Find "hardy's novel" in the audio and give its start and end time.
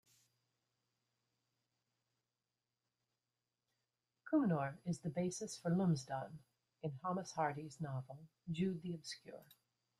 7.33-8.17